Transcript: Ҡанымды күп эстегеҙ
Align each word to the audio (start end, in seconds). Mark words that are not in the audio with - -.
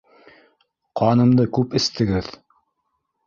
Ҡанымды 1.01 1.45
күп 1.57 1.77
эстегеҙ 1.81 2.31